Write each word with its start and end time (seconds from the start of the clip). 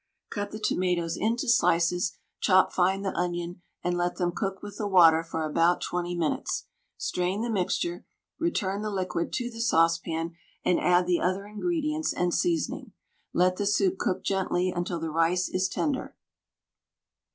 Cut 0.31 0.49
the 0.49 0.57
tomatoes 0.57 1.15
into 1.15 1.47
slices, 1.47 2.17
chop 2.39 2.73
fine 2.73 3.03
the 3.03 3.15
onion, 3.15 3.61
and 3.83 3.95
let 3.95 4.15
them 4.15 4.31
cook 4.31 4.63
with 4.63 4.77
the 4.79 4.87
water 4.87 5.23
for 5.23 5.45
about 5.45 5.79
20 5.79 6.15
minutes. 6.15 6.65
Strain 6.97 7.41
the 7.41 7.51
mixture, 7.51 8.03
return 8.39 8.81
the 8.81 8.89
liquid 8.89 9.31
to 9.33 9.51
the 9.51 9.61
saucepan, 9.61 10.33
and 10.65 10.79
add 10.79 11.05
the 11.05 11.21
other 11.21 11.45
ingredients 11.45 12.13
and 12.13 12.33
seasoning. 12.33 12.93
Let 13.31 13.57
the 13.57 13.67
soup 13.67 13.99
cook 13.99 14.23
gently 14.23 14.71
until 14.75 14.99
the 14.99 15.11
rice 15.11 15.47
is 15.49 15.69
tender. 15.69 16.15